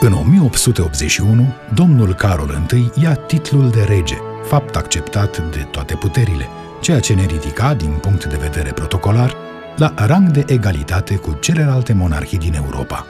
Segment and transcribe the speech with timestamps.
[0.00, 4.16] În 1881, domnul Carol I ia titlul de rege,
[4.48, 6.48] fapt acceptat de toate puterile,
[6.80, 9.34] ceea ce ne ridica, din punct de vedere protocolar,
[9.76, 13.06] la rang de egalitate cu celelalte monarhii din Europa.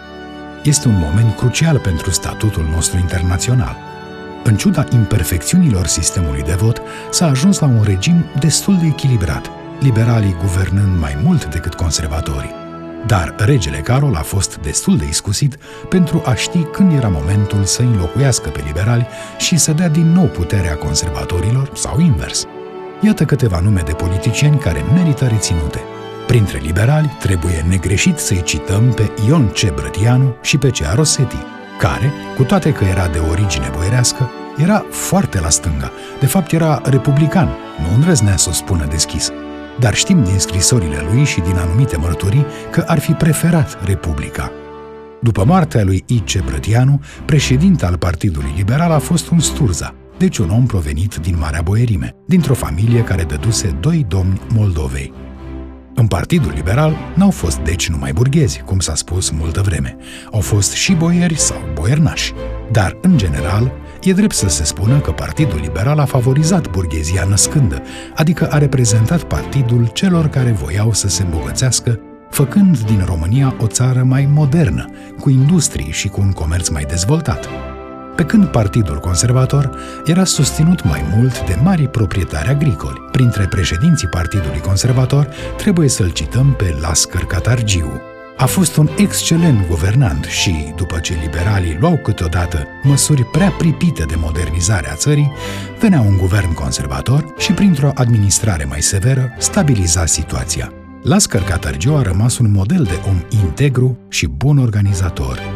[0.63, 3.77] Este un moment crucial pentru statutul nostru internațional.
[4.45, 9.51] În ciuda imperfecțiunilor sistemului de vot, s-a ajuns la un regim destul de echilibrat,
[9.81, 12.68] liberalii guvernând mai mult decât conservatorii.
[13.07, 15.57] Dar regele Carol a fost destul de iscusit
[15.89, 19.07] pentru a ști când era momentul să înlocuiască pe liberali
[19.39, 22.47] și să dea din nou puterea conservatorilor sau invers.
[23.01, 25.81] Iată câteva nume de politicieni care merită reținute.
[26.27, 29.75] Printre liberali trebuie negreșit să-i cităm pe Ion C.
[29.75, 31.37] Brătianu și pe Cea Rosetti,
[31.79, 34.31] care, cu toate că era de origine boierească,
[34.63, 35.91] era foarte la stânga.
[36.21, 37.49] De fapt, era republican,
[37.83, 39.33] nu îndrăznea să o spună deschis
[39.79, 44.53] dar știm din scrisorile lui și din anumite mărturii că ar fi preferat Republica.
[45.21, 46.45] După moartea lui I.C.
[46.45, 51.63] Brătianu, președinte al Partidului Liberal a fost un Sturza, deci un om provenit din Marea
[51.63, 55.28] Boierime, dintr-o familie care dăduse doi domni Moldovei.
[55.99, 59.97] În Partidul Liberal n-au fost deci numai burghezi, cum s-a spus multă vreme.
[60.33, 62.33] Au fost și boieri sau boiernași.
[62.73, 67.83] Dar, în general, E drept să se spună că Partidul Liberal a favorizat burghezia născândă,
[68.15, 74.03] adică a reprezentat partidul celor care voiau să se îmbogățească, făcând din România o țară
[74.03, 77.49] mai modernă, cu industrii și cu un comerț mai dezvoltat.
[78.19, 79.71] Pe când Partidul Conservator
[80.05, 83.09] era susținut mai mult de mari proprietari agricoli.
[83.13, 88.01] Printre președinții Partidului Conservator trebuie să-l cităm pe Lascăr Catargiu,
[88.37, 94.15] a fost un excelent guvernant și, după ce liberalii luau câteodată măsuri prea pripite de
[94.17, 95.33] modernizare a țării,
[95.81, 100.73] venea un guvern conservator și, printr-o administrare mai severă, stabiliza situația.
[101.03, 105.48] Lascar Catargiu a rămas un model de om integru și bun organizator.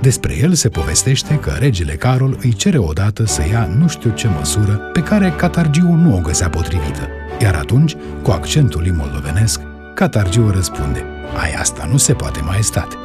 [0.00, 4.28] Despre el se povestește că regele Carol îi cere odată să ia nu știu ce
[4.28, 7.08] măsură pe care Catargiu nu o găsea potrivită.
[7.40, 9.60] Iar atunci, cu accentul lui moldovenesc,
[9.94, 11.04] Catargiu răspunde–
[11.36, 12.96] ai asta nu se poate, maestate.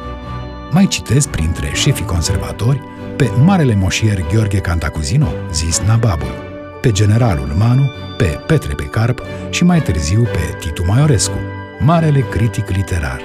[0.70, 2.80] Mai citesc printre șefii conservatori
[3.16, 6.34] pe marele moșier Gheorghe Cantacuzino, zis Nababul,
[6.80, 11.38] pe generalul Manu, pe Petre Becarp și mai târziu pe Titu Maiorescu,
[11.80, 13.20] marele critic literar,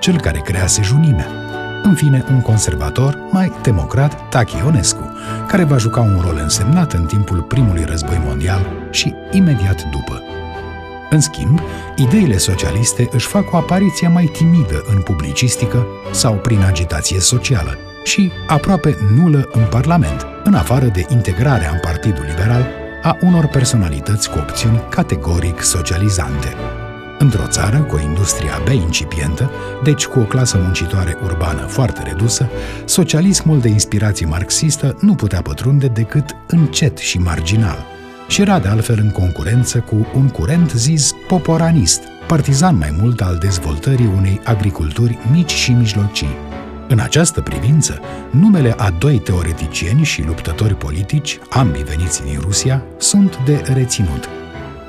[0.00, 1.43] cel care crease junimea.
[1.86, 5.12] În fine, un conservator, mai democrat, Tachi Ionescu,
[5.46, 10.22] care va juca un rol însemnat în timpul primului război mondial și imediat după.
[11.10, 11.60] În schimb,
[11.96, 18.32] ideile socialiste își fac o apariție mai timidă în publicistică sau prin agitație socială și
[18.46, 22.66] aproape nulă în Parlament, în afară de integrarea în Partidul Liberal
[23.02, 26.54] a unor personalități cu opțiuni categoric socializante.
[27.18, 29.50] Într-o țară cu o industrie abia incipientă,
[29.82, 32.48] deci cu o clasă muncitoare urbană foarte redusă,
[32.84, 37.86] socialismul de inspirație marxistă nu putea pătrunde decât încet și marginal–
[38.28, 43.36] și era de altfel în concurență cu un curent zis poporanist, partizan mai mult al
[43.36, 46.36] dezvoltării unei agriculturi mici și mijlocii.
[46.88, 53.38] În această privință, numele a doi teoreticieni și luptători politici, ambii veniți din Rusia, sunt
[53.44, 54.28] de reținut.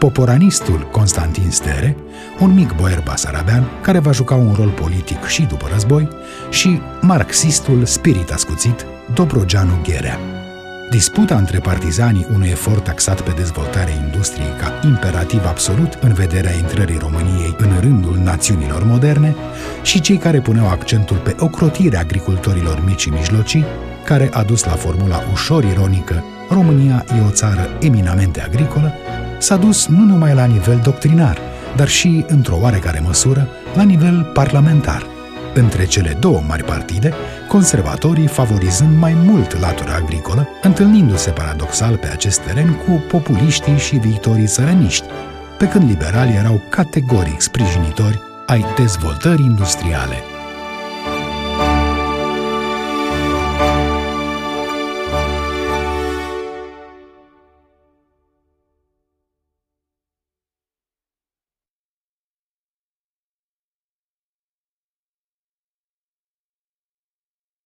[0.05, 1.95] Poporanistul Constantin Stere,
[2.39, 6.07] un mic boier basarabean care va juca un rol politic și după război,
[6.49, 10.19] și marxistul spirit ascuțit Dobrogeanu Gherea.
[10.89, 16.97] Disputa între partizanii unui efort taxat pe dezvoltarea industriei ca imperativ absolut în vederea intrării
[16.97, 19.35] României în rândul națiunilor moderne
[19.81, 23.65] și cei care puneau accentul pe ocrotirea agricultorilor mici și mijlocii,
[24.03, 28.93] care a dus la formula ușor ironică România e o țară eminamente agricolă,
[29.37, 31.37] s-a dus nu numai la nivel doctrinar,
[31.75, 35.05] dar și, într-o oarecare măsură, la nivel parlamentar–
[35.55, 37.13] între cele două mari partide,
[37.47, 44.45] conservatorii favorizând mai mult latura agricolă, întâlnindu-se paradoxal pe acest teren cu populiștii și viitorii
[44.45, 45.05] țărăniști,
[45.57, 50.34] pe când liberalii erau categoric sprijinitori ai dezvoltării industriale.